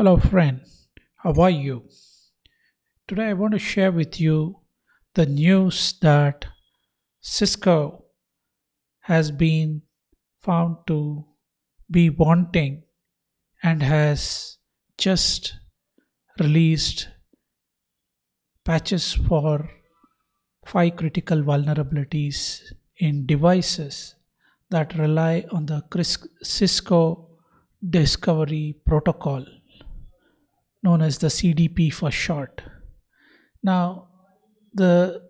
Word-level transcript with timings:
Hello, 0.00 0.16
friend. 0.16 0.62
How 1.16 1.34
are 1.42 1.50
you? 1.50 1.84
Today, 3.06 3.26
I 3.26 3.32
want 3.34 3.52
to 3.52 3.58
share 3.58 3.92
with 3.92 4.18
you 4.18 4.60
the 5.12 5.26
news 5.26 5.92
that 6.00 6.46
Cisco 7.20 8.06
has 9.00 9.30
been 9.30 9.82
found 10.40 10.78
to 10.86 11.26
be 11.90 12.08
wanting 12.08 12.84
and 13.62 13.82
has 13.82 14.56
just 14.96 15.56
released 16.38 17.08
patches 18.64 19.12
for 19.12 19.68
five 20.64 20.96
critical 20.96 21.42
vulnerabilities 21.42 22.62
in 22.96 23.26
devices 23.26 24.14
that 24.70 24.96
rely 24.96 25.44
on 25.52 25.66
the 25.66 25.82
Cisco 26.42 27.28
Discovery 27.86 28.76
Protocol, 28.86 29.44
known 30.82 31.02
as 31.02 31.18
the 31.18 31.28
CDP 31.28 31.92
for 31.92 32.10
short. 32.10 32.62
Now, 33.62 34.08
the 34.72 35.22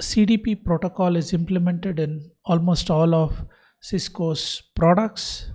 CDP 0.00 0.64
protocol 0.64 1.16
is 1.16 1.32
implemented 1.32 1.98
in 1.98 2.30
almost 2.44 2.90
all 2.90 3.14
of 3.14 3.44
Cisco's 3.80 4.62
products, 4.74 5.50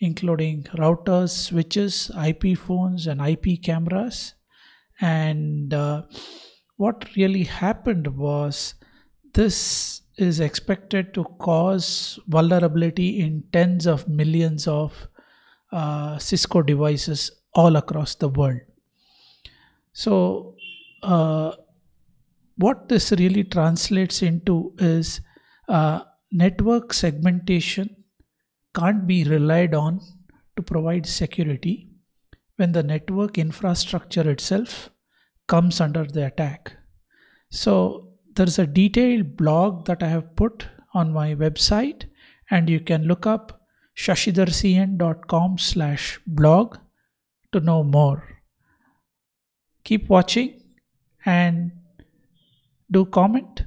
including 0.00 0.64
routers, 0.78 1.30
switches, 1.30 2.10
IP 2.24 2.56
phones, 2.56 3.06
and 3.06 3.20
IP 3.20 3.62
cameras. 3.62 4.34
And 5.00 5.72
uh, 5.72 6.02
what 6.76 7.08
really 7.16 7.44
happened 7.44 8.06
was 8.16 8.74
this 9.34 10.02
is 10.16 10.40
expected 10.40 11.12
to 11.14 11.24
cause 11.38 12.18
vulnerability 12.26 13.20
in 13.20 13.44
tens 13.52 13.86
of 13.86 14.08
millions 14.08 14.66
of 14.66 15.08
uh, 15.72 16.18
Cisco 16.18 16.62
devices 16.62 17.30
all 17.52 17.76
across 17.76 18.14
the 18.14 18.28
world. 18.28 18.60
So, 19.96 20.56
uh, 21.02 21.52
what 22.58 22.90
this 22.90 23.12
really 23.12 23.44
translates 23.44 24.20
into 24.20 24.74
is 24.78 25.22
uh, 25.70 26.00
network 26.30 26.92
segmentation 26.92 28.04
can't 28.74 29.06
be 29.06 29.24
relied 29.24 29.74
on 29.74 30.02
to 30.56 30.62
provide 30.62 31.06
security 31.06 31.88
when 32.56 32.72
the 32.72 32.82
network 32.82 33.38
infrastructure 33.38 34.28
itself 34.28 34.90
comes 35.48 35.80
under 35.80 36.04
the 36.04 36.26
attack. 36.26 36.76
So 37.50 38.12
there's 38.34 38.58
a 38.58 38.66
detailed 38.66 39.38
blog 39.38 39.86
that 39.86 40.02
I 40.02 40.08
have 40.08 40.36
put 40.36 40.68
on 40.92 41.10
my 41.10 41.34
website, 41.34 42.04
and 42.50 42.68
you 42.68 42.80
can 42.80 43.04
look 43.04 43.26
up 43.26 43.62
shashidharcn.com 43.96 45.56
slash 45.56 46.20
blog 46.26 46.76
to 47.52 47.60
know 47.60 47.82
more. 47.82 48.35
Keep 49.86 50.08
watching 50.08 50.62
and 51.24 51.70
do 52.90 53.04
comment 53.06 53.64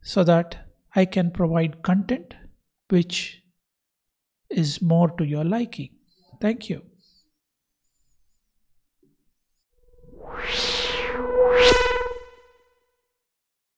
so 0.00 0.22
that 0.22 0.56
I 0.94 1.04
can 1.04 1.32
provide 1.32 1.82
content 1.82 2.34
which 2.90 3.42
is 4.50 4.80
more 4.80 5.10
to 5.18 5.24
your 5.24 5.44
liking. 5.44 5.90
Thank 6.40 6.70
you. 6.70 6.87